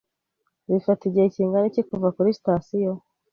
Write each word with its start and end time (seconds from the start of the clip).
Bifata 0.69 1.01
igihe 1.09 1.27
kingana 1.33 1.65
iki 1.69 1.81
kuva 1.89 2.07
kuri 2.15 2.35
sitasiyo? 2.37 2.91